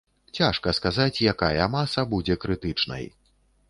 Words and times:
Цяжка 0.39 0.73
сказаць, 0.77 1.23
якая 1.35 1.69
маса 1.79 2.09
будзе 2.15 2.41
крытычнай. 2.47 3.03